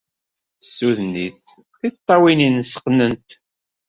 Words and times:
Tessuden-it, 0.59 1.39
tiṭṭawin-nnes 1.79 2.71
qqnent. 2.83 3.29